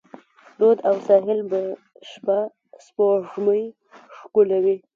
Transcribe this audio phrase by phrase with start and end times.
[0.59, 1.61] رود او ساحل به
[2.09, 2.39] شپه،
[2.85, 3.63] سپوږمۍ
[4.17, 4.77] ښکلوي